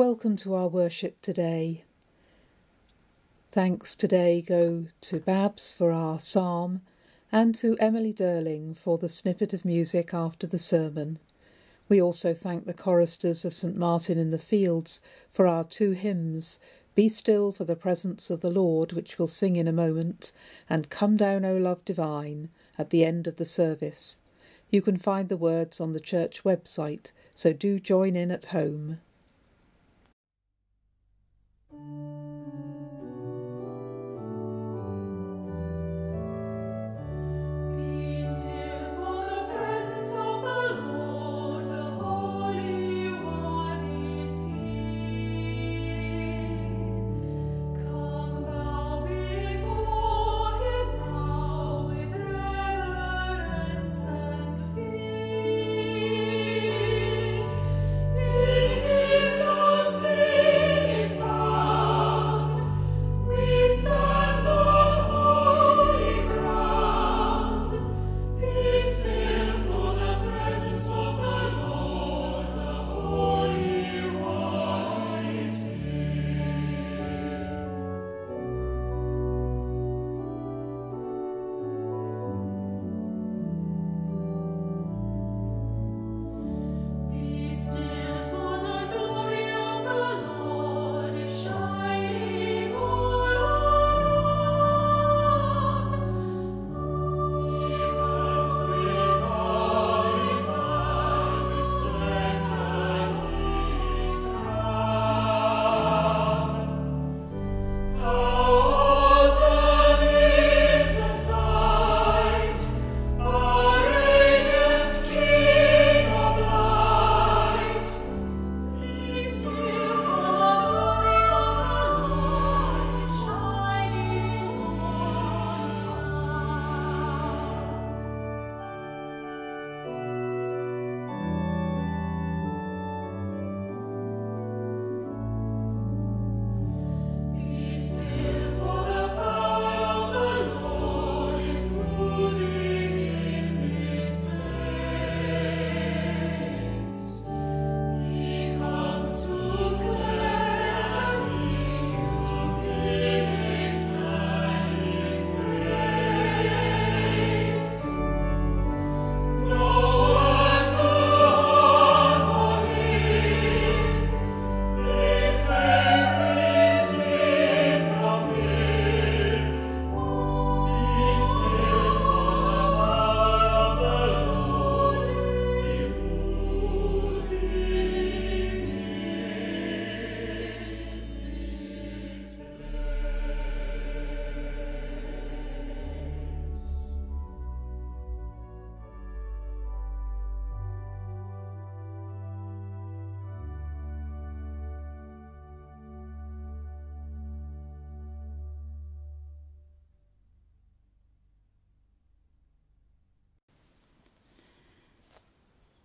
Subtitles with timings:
[0.00, 1.84] Welcome to our worship today.
[3.50, 6.80] Thanks today go to Babs for our psalm
[7.30, 11.18] and to Emily Durling for the snippet of music after the sermon.
[11.86, 16.58] We also thank the choristers of St Martin in the Fields for our two hymns,
[16.94, 20.32] Be Still for the Presence of the Lord, which we'll sing in a moment,
[20.70, 22.48] and Come Down, O Love Divine,
[22.78, 24.20] at the end of the service.
[24.70, 29.00] You can find the words on the church website, so do join in at home.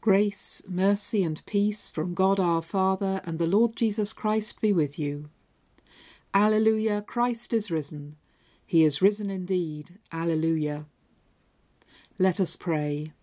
[0.06, 5.00] Grace, mercy, and peace from God our Father and the Lord Jesus Christ be with
[5.00, 5.32] you.
[6.32, 8.16] Alleluia, Christ is risen.
[8.68, 9.98] He is risen indeed.
[10.12, 10.86] Alleluia.
[12.20, 13.14] Let us pray.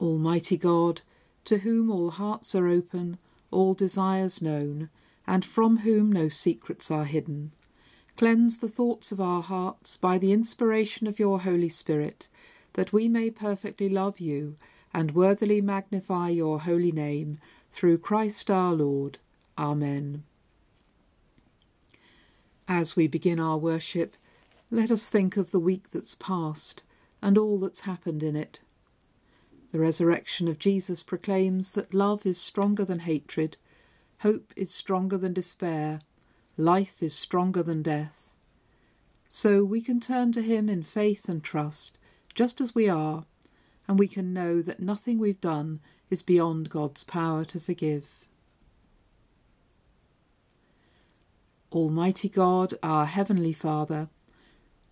[0.00, 1.02] Almighty God,
[1.44, 3.18] to whom all hearts are open,
[3.52, 4.90] all desires known,
[5.28, 7.52] and from whom no secrets are hidden,
[8.16, 12.28] cleanse the thoughts of our hearts by the inspiration of your Holy Spirit,
[12.72, 14.56] that we may perfectly love you
[14.94, 17.38] and worthily magnify your holy name,
[17.72, 19.18] through Christ our Lord.
[19.58, 20.22] Amen.
[22.68, 24.16] As we begin our worship,
[24.70, 26.82] let us think of the week that's passed
[27.20, 28.60] and all that's happened in it.
[29.72, 33.56] The resurrection of Jesus proclaims that love is stronger than hatred,
[34.20, 35.98] hope is stronger than despair,
[36.56, 38.32] life is stronger than death.
[39.28, 41.98] So we can turn to him in faith and trust,
[42.34, 43.26] just as we are,
[43.86, 48.26] and we can know that nothing we've done is beyond God's power to forgive.
[51.72, 54.08] Almighty God, our Heavenly Father,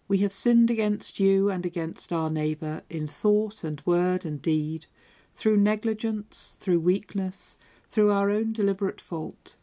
[0.08, 4.86] we have sinned against you and against our neighbour in thought and word and deed,
[5.34, 7.56] through negligence, through weakness,
[7.88, 9.56] through our own deliberate fault.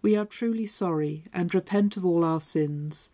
[0.00, 3.10] We are truly sorry and repent of all our sins.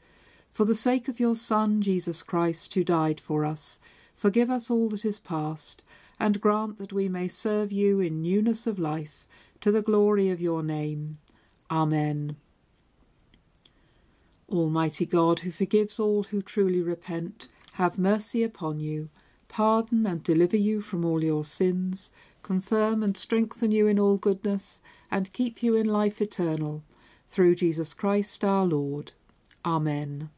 [0.52, 3.78] For the sake of your Son, Jesus Christ, who died for us,
[4.20, 5.82] Forgive us all that is past,
[6.18, 9.26] and grant that we may serve you in newness of life,
[9.62, 11.16] to the glory of your name.
[11.70, 12.36] Amen.
[14.46, 19.08] Almighty God, who forgives all who truly repent, have mercy upon you,
[19.48, 22.10] pardon and deliver you from all your sins,
[22.42, 26.82] confirm and strengthen you in all goodness, and keep you in life eternal,
[27.30, 29.12] through Jesus Christ our Lord.
[29.64, 30.28] Amen.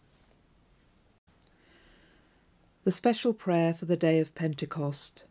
[2.84, 5.22] The special prayer for the day of Pentecost.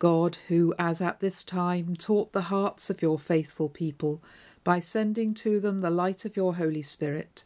[0.00, 4.20] God, who, as at this time, taught the hearts of your faithful people
[4.64, 7.44] by sending to them the light of your Holy Spirit,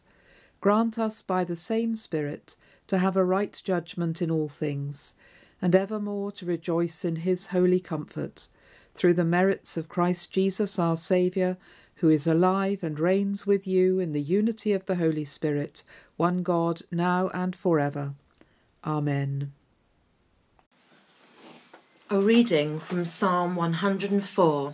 [0.61, 2.55] grant us by the same Spirit
[2.87, 5.13] to have a right judgment in all things,
[5.61, 8.47] and evermore to rejoice in his holy comfort,
[8.95, 11.55] through the merits of Christ Jesus our Saviour,
[11.97, 15.83] who is alive and reigns with you in the unity of the Holy Spirit,
[16.17, 18.15] one God, now and for ever.
[18.83, 19.51] Amen.
[22.09, 24.73] A reading from Psalm 104.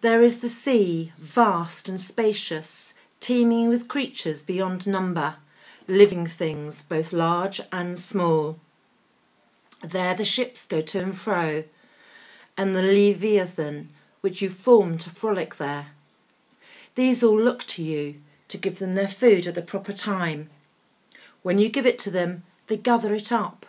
[0.00, 5.36] There is the sea, vast and spacious, teeming with creatures beyond number,
[5.86, 8.58] living things both large and small.
[9.84, 11.64] There the ships go to and fro,
[12.56, 13.90] and the Leviathan,
[14.22, 15.88] which you formed to frolic there.
[16.94, 20.48] These all look to you to give them their food at the proper time.
[21.42, 23.66] When you give it to them, they gather it up.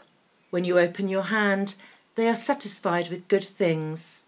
[0.50, 1.76] When you open your hand,
[2.16, 4.28] they are satisfied with good things.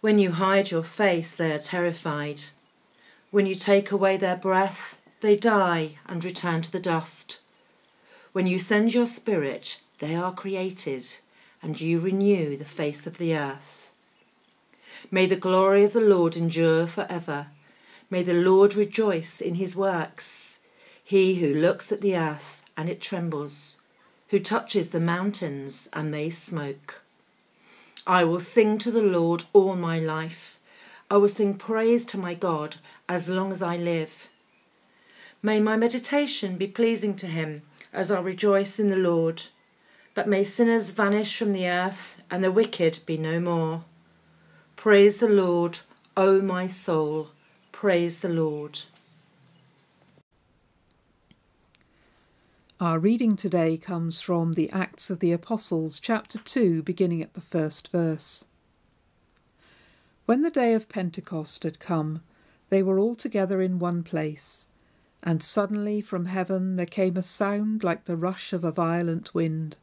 [0.00, 2.44] When you hide your face, they are terrified.
[3.30, 7.40] When you take away their breath, they die and return to the dust.
[8.32, 11.18] When you send your spirit, they are created,
[11.62, 13.90] and you renew the face of the earth.
[15.10, 17.48] May the glory of the Lord endure for ever.
[18.08, 20.60] May the Lord rejoice in his works.
[21.04, 23.81] He who looks at the earth and it trembles,
[24.32, 27.02] who touches the mountains and they smoke.
[28.06, 30.58] I will sing to the Lord all my life.
[31.10, 32.76] I will sing praise to my God
[33.10, 34.30] as long as I live.
[35.42, 37.60] May my meditation be pleasing to him
[37.92, 39.42] as I rejoice in the Lord.
[40.14, 43.84] But may sinners vanish from the earth and the wicked be no more.
[44.76, 45.80] Praise the Lord,
[46.16, 47.28] O my soul.
[47.70, 48.80] Praise the Lord.
[52.82, 57.40] Our reading today comes from the Acts of the Apostles, chapter 2, beginning at the
[57.40, 58.44] first verse.
[60.26, 62.24] When the day of Pentecost had come,
[62.70, 64.66] they were all together in one place,
[65.22, 69.76] and suddenly from heaven there came a sound like the rush of a violent wind,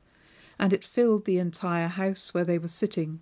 [0.59, 3.21] and it filled the entire house where they were sitting.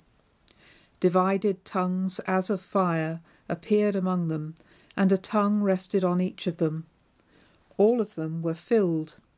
[1.00, 4.56] Divided tongues as of fire appeared among them,
[4.95, 6.88] and a tongue rested on each of them.
[7.77, 9.18] All of them were filled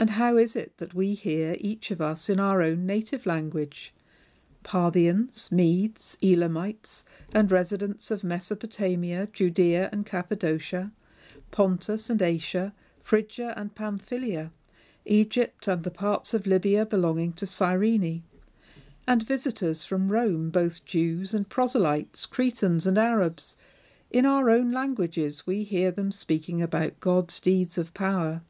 [0.00, 3.92] And how is it that we hear each of us in our own native language?
[4.62, 7.04] Parthians, Medes, Elamites,
[7.34, 10.90] and residents of Mesopotamia, Judea and Cappadocia,
[11.50, 14.52] Pontus and Asia, Phrygia and Pamphylia,
[15.04, 18.22] Egypt and the parts of Libya belonging to Cyrene,
[19.06, 23.54] and visitors from Rome, both Jews and proselytes, Cretans and Arabs.
[24.10, 28.40] In our own languages we hear them speaking about God's deeds of power.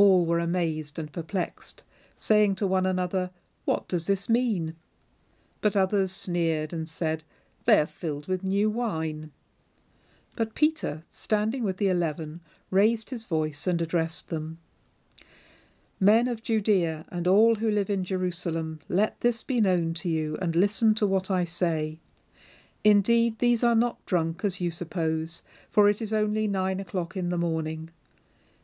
[0.00, 1.82] All were amazed and perplexed,
[2.16, 3.32] saying to one another,
[3.66, 4.74] What does this mean?
[5.60, 7.22] But others sneered and said,
[7.66, 9.30] They are filled with new wine.
[10.36, 12.40] But Peter, standing with the eleven,
[12.70, 14.56] raised his voice and addressed them.
[16.00, 20.38] Men of Judea and all who live in Jerusalem, let this be known to you,
[20.40, 21.98] and listen to what I say.
[22.82, 27.28] Indeed, these are not drunk as you suppose, for it is only nine o'clock in
[27.28, 27.90] the morning.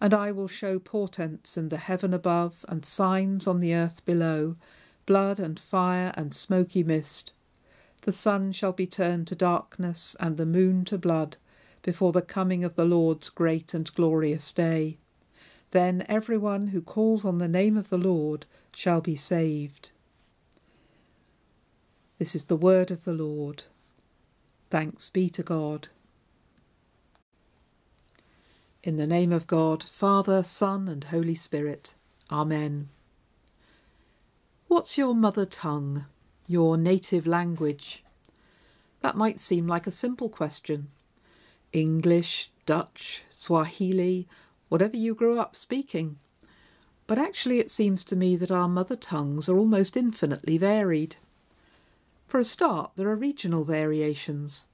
[0.00, 4.56] And I will show portents in the heaven above, and signs on the earth below
[5.06, 7.32] blood and fire and smoky mist.
[8.02, 11.36] The sun shall be turned to darkness and the moon to blood
[11.82, 14.98] before the coming of the Lord's great and glorious day.
[15.70, 19.90] Then everyone who calls on the name of the Lord shall be saved.
[22.18, 23.64] This is the word of the Lord.
[24.70, 25.88] Thanks be to God.
[28.86, 31.96] In the name of God, Father, Son, and Holy Spirit.
[32.30, 32.88] Amen.
[34.68, 36.04] What's your mother tongue?
[36.46, 38.04] your native language?
[39.00, 40.86] That might seem like a simple question.
[41.72, 44.28] English, Dutch, Swahili,
[44.68, 46.18] whatever you grew up speaking.
[47.08, 51.16] But actually, it seems to me that our mother tongues are almost infinitely varied.
[52.28, 54.66] For a start, there are regional variations.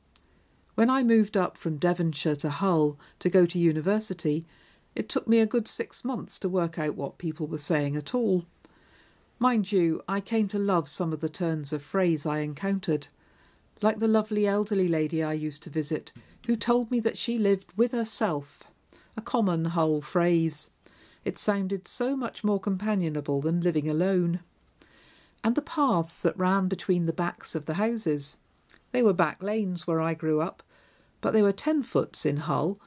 [0.75, 4.47] When I moved up from Devonshire to Hull to go to university,
[4.95, 8.15] it took me a good six months to work out what people were saying at
[8.15, 8.45] all.
[9.39, 13.09] Mind you, I came to love some of the turns of phrase I encountered,
[13.83, 16.13] like the lovely elderly lady I used to visit,
[16.47, 18.65] who told me that she lived with herself,
[19.17, 20.71] a common Hull phrase.
[21.25, 24.41] It sounded so much more companionable than living alone.
[25.45, 28.37] And the paths that ran between the backs of the houses.
[28.93, 30.63] They were back lanes where I grew up,
[31.21, 32.79] but they were ten foots in Hull,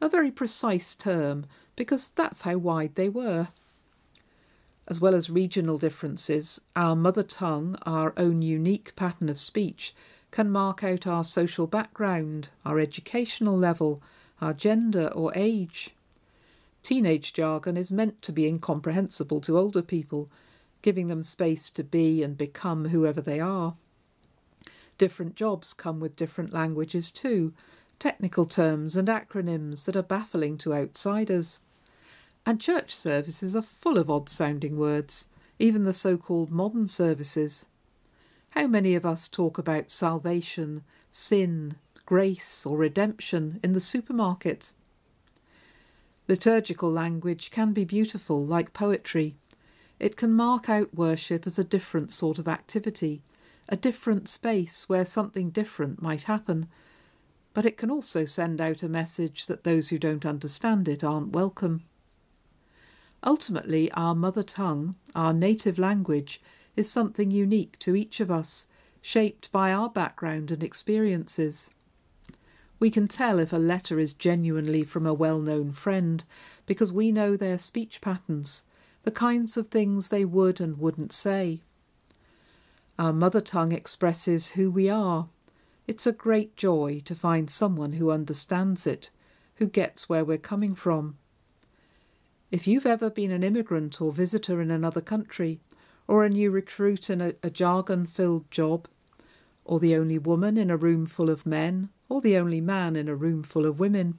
[0.00, 3.48] a very precise term, because that's how wide they were
[4.88, 9.94] as well as regional differences, our mother tongue, our own unique pattern of speech,
[10.30, 14.02] can mark out our social background, our educational level,
[14.40, 15.90] our gender or age.
[16.82, 20.30] Teenage jargon is meant to be incomprehensible to older people,
[20.80, 23.74] giving them space to be and become whoever they are.
[24.98, 27.54] Different jobs come with different languages too,
[28.00, 31.60] technical terms and acronyms that are baffling to outsiders.
[32.44, 35.26] And church services are full of odd sounding words,
[35.58, 37.66] even the so called modern services.
[38.50, 41.76] How many of us talk about salvation, sin,
[42.06, 44.72] grace, or redemption in the supermarket?
[46.26, 49.36] Liturgical language can be beautiful, like poetry.
[49.98, 53.22] It can mark out worship as a different sort of activity,
[53.68, 56.68] a different space where something different might happen,
[57.52, 61.32] but it can also send out a message that those who don't understand it aren't
[61.32, 61.82] welcome.
[63.24, 66.40] Ultimately, our mother tongue, our native language,
[66.76, 68.68] is something unique to each of us,
[69.02, 71.70] shaped by our background and experiences.
[72.80, 76.22] We can tell if a letter is genuinely from a well known friend
[76.64, 78.62] because we know their speech patterns,
[79.02, 81.62] the kinds of things they would and wouldn't say.
[82.98, 85.28] Our mother tongue expresses who we are.
[85.86, 89.10] It's a great joy to find someone who understands it,
[89.54, 91.16] who gets where we're coming from.
[92.50, 95.60] If you've ever been an immigrant or visitor in another country,
[96.08, 98.88] or a new recruit in a, a jargon filled job,
[99.64, 103.08] or the only woman in a room full of men, or the only man in
[103.08, 104.18] a room full of women,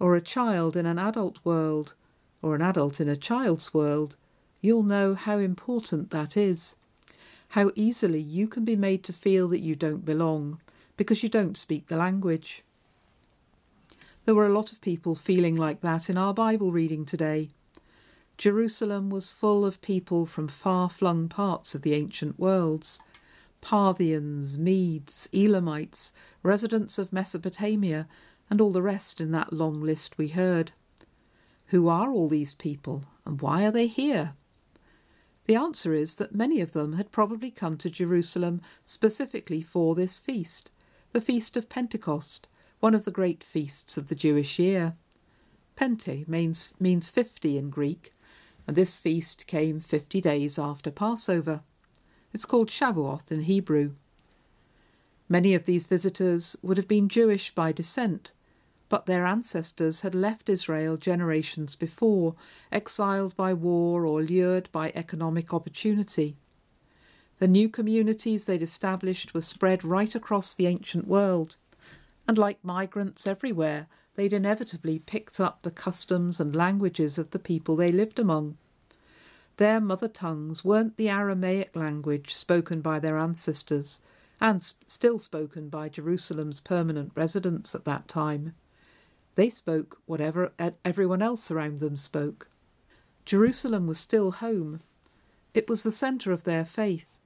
[0.00, 1.94] or a child in an adult world,
[2.42, 4.16] or an adult in a child's world,
[4.60, 6.74] you'll know how important that is.
[7.50, 10.60] How easily you can be made to feel that you don't belong
[10.96, 12.62] because you don't speak the language.
[14.24, 17.50] There were a lot of people feeling like that in our Bible reading today.
[18.38, 23.00] Jerusalem was full of people from far flung parts of the ancient worlds
[23.60, 26.12] Parthians, Medes, Elamites,
[26.44, 28.06] residents of Mesopotamia,
[28.48, 30.70] and all the rest in that long list we heard.
[31.66, 34.34] Who are all these people, and why are they here?
[35.46, 40.18] The answer is that many of them had probably come to Jerusalem specifically for this
[40.18, 40.70] feast,
[41.12, 42.46] the Feast of Pentecost,
[42.78, 44.94] one of the great feasts of the Jewish year.
[45.76, 48.12] Pente means, means fifty in Greek,
[48.66, 51.62] and this feast came fifty days after Passover.
[52.32, 53.94] It's called Shavuot in Hebrew.
[55.28, 58.32] Many of these visitors would have been Jewish by descent,
[58.90, 62.34] but their ancestors had left Israel generations before,
[62.70, 66.36] exiled by war or lured by economic opportunity.
[67.38, 71.56] The new communities they'd established were spread right across the ancient world
[72.30, 77.74] and like migrants everywhere, they'd inevitably picked up the customs and languages of the people
[77.74, 78.56] they lived among.
[79.56, 83.98] Their mother tongues weren't the Aramaic language spoken by their ancestors,
[84.40, 88.54] and still spoken by Jerusalem's permanent residents at that time.
[89.34, 90.52] They spoke whatever
[90.84, 92.48] everyone else around them spoke.
[93.24, 94.80] Jerusalem was still home.
[95.54, 97.18] It was the centre of their faith,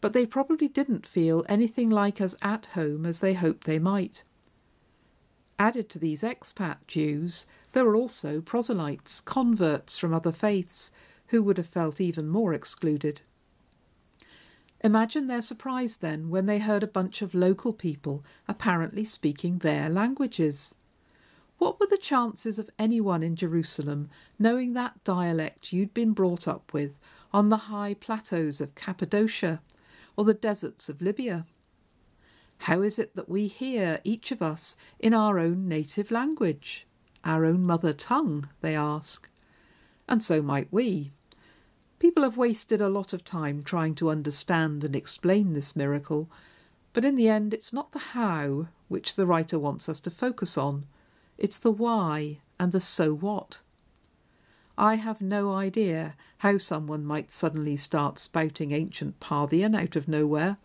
[0.00, 4.22] but they probably didn't feel anything like as at home as they hoped they might.
[5.58, 10.92] Added to these expat Jews, there were also proselytes, converts from other faiths,
[11.28, 13.22] who would have felt even more excluded.
[14.82, 19.88] Imagine their surprise then when they heard a bunch of local people apparently speaking their
[19.88, 20.74] languages.
[21.58, 26.72] What were the chances of anyone in Jerusalem knowing that dialect you'd been brought up
[26.72, 27.00] with
[27.32, 29.60] on the high plateaus of Cappadocia
[30.16, 31.46] or the deserts of Libya?
[32.58, 36.86] How is it that we hear, each of us, in our own native language,
[37.24, 39.28] our own mother tongue, they ask?
[40.08, 41.10] And so might we.
[41.98, 46.30] People have wasted a lot of time trying to understand and explain this miracle,
[46.92, 50.56] but in the end, it's not the how which the writer wants us to focus
[50.56, 50.86] on,
[51.38, 53.60] it's the why and the so what.
[54.76, 60.56] I have no idea how someone might suddenly start spouting ancient Parthian out of nowhere,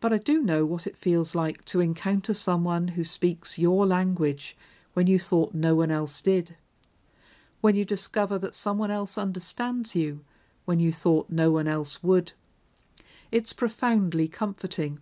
[0.00, 4.56] but I do know what it feels like to encounter someone who speaks your language
[4.92, 6.56] when you thought no one else did.
[7.60, 10.24] When you discover that someone else understands you
[10.66, 12.32] when you thought no one else would.
[13.32, 15.00] It's profoundly comforting.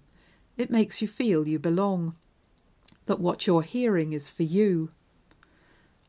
[0.57, 2.15] It makes you feel you belong,
[3.06, 4.90] that what you're hearing is for you.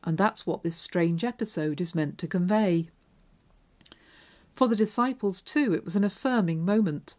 [0.04, 2.88] And that's what this strange episode is meant to convey.
[4.54, 7.14] For the disciples, too, it was an affirming moment.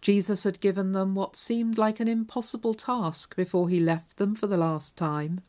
[0.00, 4.46] Jesus had given them what seemed like an impossible task before he left them for
[4.46, 5.40] the last time.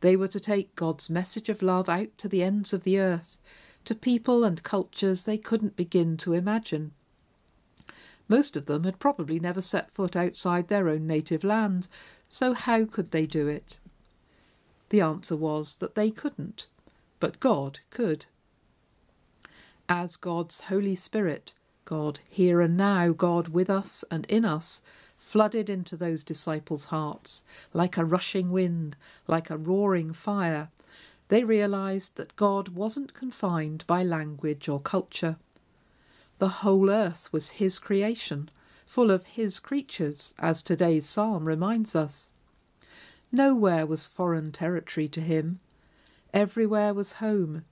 [0.00, 3.38] They were to take God's message of love out to the ends of the earth
[3.84, 6.92] to people and cultures they couldn't begin to imagine.
[8.28, 11.88] Most of them had probably never set foot outside their own native land,
[12.28, 13.76] so how could they do it?
[14.90, 16.66] The answer was that they couldn't,
[17.20, 18.26] but God could.
[19.88, 21.54] As God's Holy Spirit,
[21.84, 24.82] God here and now, God with us and in us,
[25.16, 27.42] flooded into those disciples' hearts
[27.72, 30.68] like a rushing wind, like a roaring fire,
[31.28, 35.36] they realized that God wasn't confined by language or culture.
[36.38, 38.50] The whole earth was His creation,
[38.88, 42.32] full of His creatures, as today's psalm reminds us.
[43.30, 45.60] Nowhere was foreign territory to Him.
[46.32, 47.64] Everywhere was home.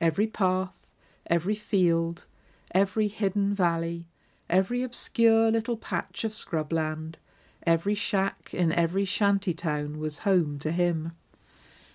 [0.00, 0.86] Every path,
[1.26, 2.26] every field,
[2.70, 4.06] every hidden valley,
[4.48, 7.16] every obscure little patch of scrubland,
[7.66, 11.12] every shack in every shanty town was home to him.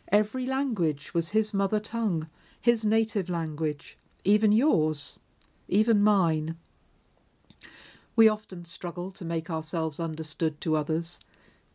[0.10, 2.27] Every language was his mother tongue,
[2.60, 5.19] his native language, even yours,
[5.67, 6.58] even mine.
[8.17, 11.19] We often struggle to make ourselves understood to others.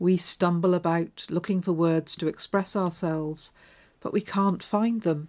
[0.01, 3.53] We stumble about looking for words to express ourselves,
[4.01, 5.29] but we can't find them.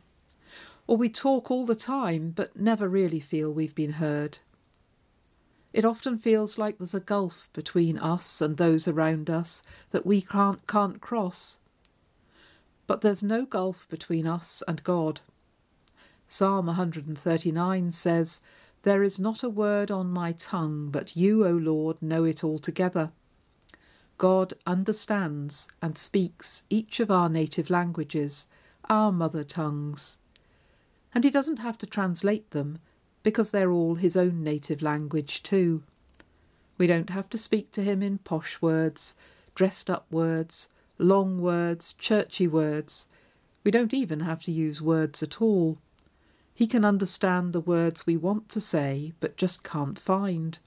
[0.87, 4.39] Or we talk all the time, but never really feel we've been heard.
[5.71, 10.19] It often feels like there's a gulf between us and those around us that we
[10.19, 11.57] can't, can't cross.
[12.87, 15.21] But there's no gulf between us and God.
[16.25, 18.41] Psalm 139 says,
[18.83, 23.11] There is not a word on my tongue, but you, O Lord, know it altogether.
[24.17, 28.45] God understands and speaks each of our native languages,
[28.89, 30.17] our mother tongues.
[31.15, 32.79] And he doesn't have to translate them,
[33.23, 35.83] because they're all his own native language too.
[36.77, 39.15] We don't have to speak to him in posh words,
[39.55, 40.67] dressed up words,
[40.97, 43.07] long words, churchy words.
[43.63, 45.77] We don't even have to use words at all.
[46.53, 50.59] He can understand the words we want to say, but just can't find.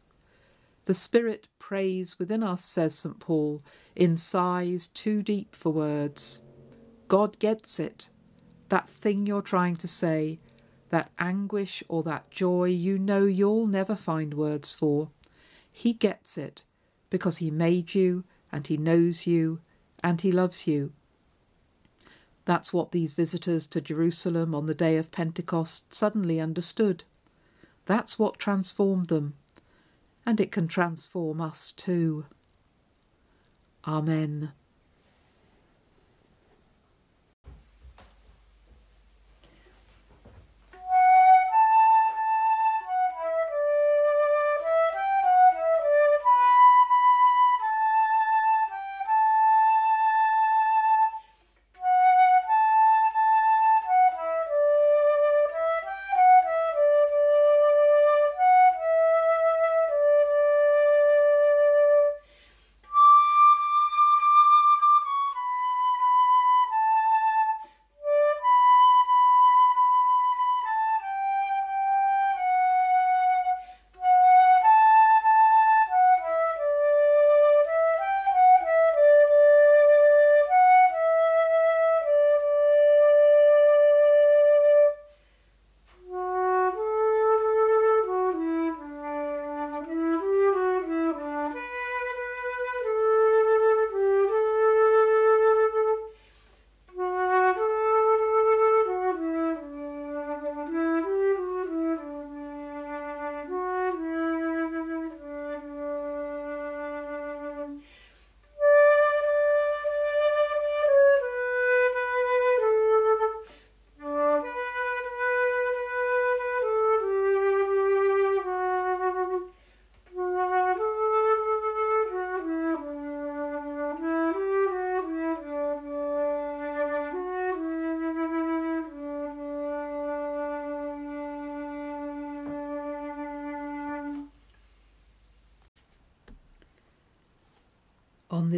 [0.86, 3.18] The Spirit prays within us, says St.
[3.18, 3.62] Paul,
[3.94, 6.42] in sighs too deep for words.
[7.08, 8.08] God gets it.
[8.68, 10.40] That thing you're trying to say,
[10.90, 15.08] that anguish or that joy you know you'll never find words for.
[15.70, 16.64] He gets it
[17.10, 19.60] because He made you and He knows you
[20.06, 20.92] and he loves you.
[22.46, 27.04] That's what these visitors to Jerusalem on the day of Pentecost suddenly understood.
[27.84, 29.34] That's what transformed them,
[30.24, 32.24] and it can transform us too.
[33.86, 34.52] Amen.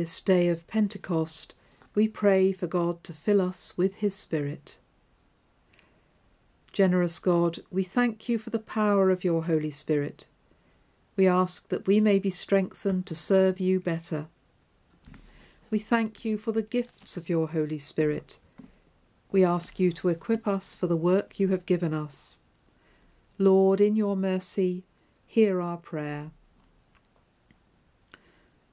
[0.08, 1.54] This day of Pentecost,
[1.94, 4.78] we pray for God to fill us with His Spirit.
[6.72, 10.26] Generous God, we thank you for the power of your Holy Spirit.
[11.14, 14.28] We ask that we may be strengthened to serve you better.
[15.70, 18.38] We thank you for the gifts of your Holy Spirit.
[19.30, 22.40] We ask you to equip us for the work you have given us.
[23.36, 24.84] Lord, in your mercy,
[25.26, 26.30] hear our prayer.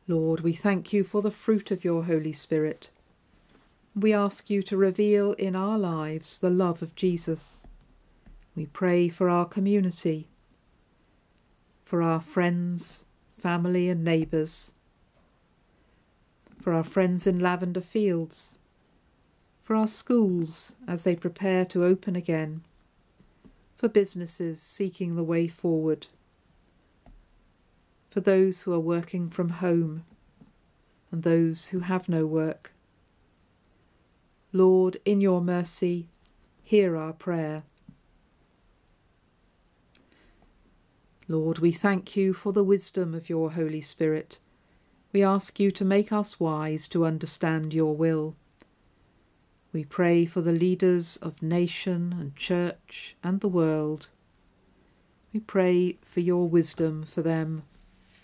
[0.08, 2.92] Lord, we thank you for the fruit of your Holy Spirit.
[3.96, 7.66] We ask you to reveal in our lives the love of Jesus.
[8.56, 10.28] We pray for our community,
[11.84, 14.74] for our friends, family, and neighbours,
[16.62, 18.60] for our friends in Lavender Fields,
[19.64, 22.62] for our schools as they prepare to open again,
[23.76, 26.06] for businesses seeking the way forward,
[28.16, 30.06] for those who are working from home
[31.12, 32.72] and those who have no work.
[34.54, 36.08] Lord, in your mercy,
[36.64, 37.64] hear our prayer.
[41.28, 44.40] Lord, we thank you for the wisdom of your Holy Spirit.
[45.12, 48.38] We ask you to make us wise to understand your will.
[49.74, 54.10] We pray for the leaders of nation and church and the world.
[55.34, 57.64] We pray for your wisdom for them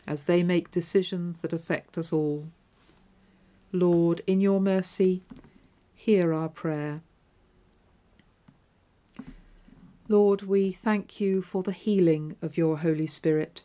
[0.07, 2.47] as they make decisions that affect us all.
[3.71, 5.23] Lord, in your mercy,
[5.95, 7.01] hear our prayer.
[10.07, 13.63] Lord, we thank you for the healing of your Holy Spirit.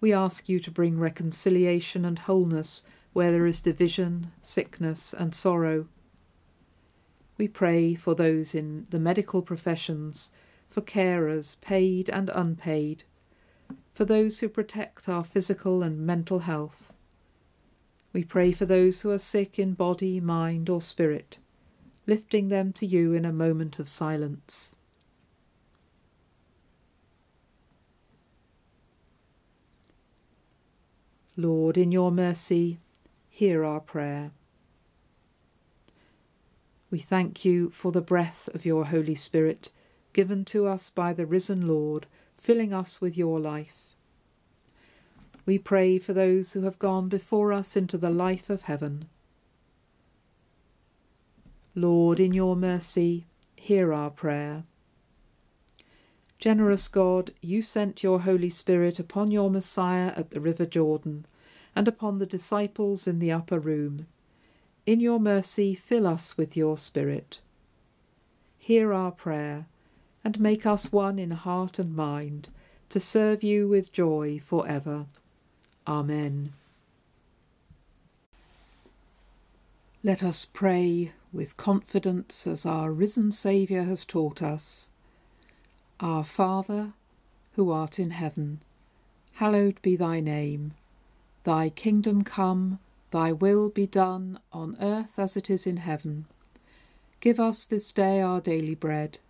[0.00, 2.82] We ask you to bring reconciliation and wholeness
[3.14, 5.86] where there is division, sickness, and sorrow.
[7.38, 10.30] We pray for those in the medical professions,
[10.68, 13.04] for carers, paid and unpaid,
[13.98, 16.92] for those who protect our physical and mental health.
[18.12, 21.38] We pray for those who are sick in body, mind, or spirit,
[22.06, 24.76] lifting them to you in a moment of silence.
[31.36, 32.78] Lord, in your mercy,
[33.28, 34.30] hear our prayer.
[36.88, 39.72] We thank you for the breath of your Holy Spirit,
[40.12, 42.06] given to us by the risen Lord,
[42.36, 43.77] filling us with your life.
[45.48, 49.08] We pray for those who have gone before us into the life of heaven.
[51.74, 53.24] Lord, in your mercy,
[53.56, 54.64] hear our prayer.
[56.38, 61.24] Generous God, you sent your Holy Spirit upon your Messiah at the river Jordan
[61.74, 64.06] and upon the disciples in the upper room.
[64.84, 67.40] In your mercy, fill us with your Spirit.
[68.58, 69.64] Hear our prayer,
[70.22, 72.50] and make us one in heart and mind,
[72.90, 75.06] to serve you with joy for ever.
[75.88, 76.52] Amen.
[80.04, 84.90] Let us pray with confidence as our risen Saviour has taught us.
[85.98, 86.92] Our Father,
[87.54, 88.60] who art in heaven,
[89.36, 90.74] hallowed be thy name.
[91.44, 96.26] Thy kingdom come, thy will be done, on earth as it is in heaven.
[97.20, 99.20] Give us this day our daily bread,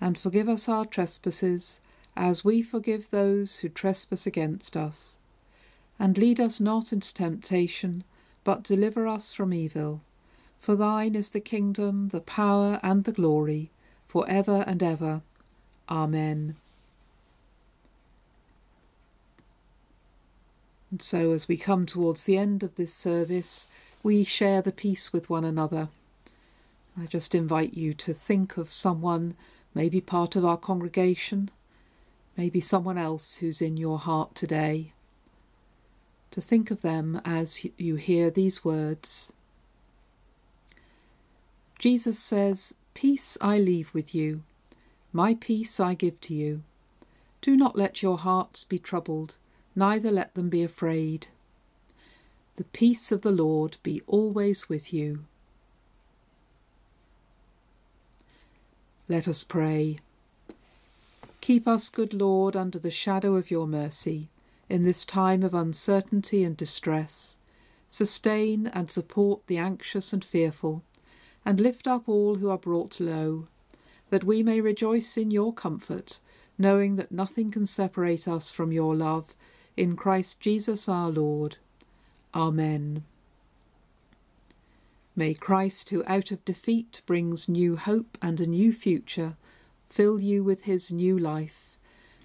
[0.00, 1.80] and forgive us our trespasses,
[2.16, 5.17] as we forgive those who trespass against us.
[5.98, 8.04] And lead us not into temptation,
[8.44, 10.00] but deliver us from evil.
[10.60, 13.70] For thine is the kingdom, the power, and the glory,
[14.06, 15.22] for ever and ever.
[15.88, 16.56] Amen.
[20.90, 23.68] And so, as we come towards the end of this service,
[24.02, 25.88] we share the peace with one another.
[27.00, 29.36] I just invite you to think of someone,
[29.74, 31.50] maybe part of our congregation,
[32.36, 34.92] maybe someone else who's in your heart today.
[36.32, 39.32] To think of them as you hear these words.
[41.78, 44.42] Jesus says, Peace I leave with you,
[45.12, 46.62] my peace I give to you.
[47.40, 49.36] Do not let your hearts be troubled,
[49.76, 51.28] neither let them be afraid.
[52.56, 55.24] The peace of the Lord be always with you.
[59.08, 60.00] Let us pray.
[61.40, 64.28] Keep us, good Lord, under the shadow of your mercy
[64.68, 67.36] in this time of uncertainty and distress.
[67.88, 70.82] Sustain and support the anxious and fearful,
[71.44, 73.46] and lift up all who are brought low
[74.10, 76.18] that we may rejoice in your comfort,
[76.56, 79.34] knowing that nothing can separate us from your love,
[79.76, 81.58] in Christ Jesus our Lord.
[82.34, 83.04] Amen.
[85.14, 89.36] May Christ, who out of defeat brings new hope and a new future,
[89.86, 91.67] fill you with his new life,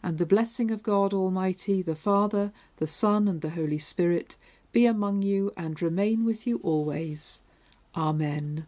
[0.03, 4.37] and the blessing of God Almighty, the Father, the Son, and the Holy Spirit
[4.73, 7.43] be among you and remain with you always.
[7.95, 8.65] Amen.